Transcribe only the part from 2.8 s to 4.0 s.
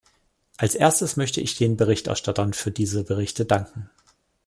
Berichte danken.